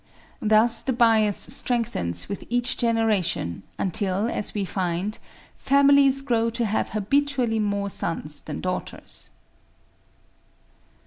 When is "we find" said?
4.55-5.19